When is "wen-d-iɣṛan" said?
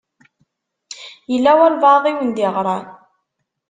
2.17-2.85